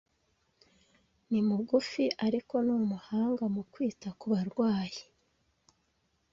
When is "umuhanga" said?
2.79-3.43